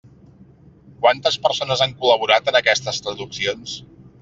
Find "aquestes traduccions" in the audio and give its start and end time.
2.63-3.79